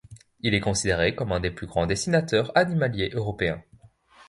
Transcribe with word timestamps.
Il 0.39 0.55
est 0.55 0.59
considéré 0.61 1.13
comme 1.13 1.31
un 1.31 1.39
des 1.39 1.51
plus 1.51 1.67
grands 1.67 1.85
dessinateurs 1.85 2.51
animaliers 2.57 3.11
européens. 3.13 3.61